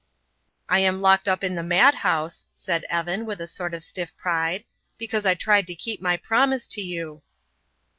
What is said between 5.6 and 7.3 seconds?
to keep my promise to you."